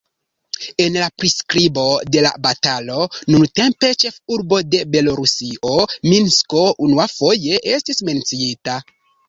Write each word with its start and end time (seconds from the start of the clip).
En 0.85 0.95
la 1.01 1.09
priskribo 1.21 1.83
de 2.15 2.23
la 2.27 2.31
batalo 2.45 2.97
nuntempa 3.35 3.93
ĉefurbo 4.05 4.63
de 4.73 4.81
Belarusio 4.97 5.77
Minsko 6.11 6.67
unuafoje 6.89 7.65
estis 7.79 8.05
menciita. 8.13 8.83